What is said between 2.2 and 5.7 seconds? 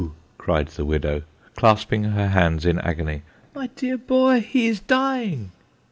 hands in agony" my dear boy! he is dying